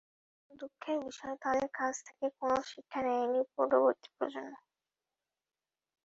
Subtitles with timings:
[0.41, 4.53] কিন্তু দুঃখের বিষয়, তাঁদের কাছ থেকে কোনো শিক্ষা নেয়নি পরবর্তী প্রজন্ম।